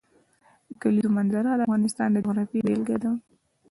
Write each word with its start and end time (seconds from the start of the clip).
د 0.69 0.71
کلیزو 0.81 1.09
منظره 1.17 1.51
د 1.55 1.61
افغانستان 1.67 2.09
د 2.11 2.17
جغرافیې 2.25 2.61
بېلګه 2.67 2.97
ده. 3.03 3.11